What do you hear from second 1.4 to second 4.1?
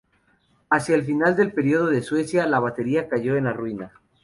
período de Suecia, la batería cayó en la ruina.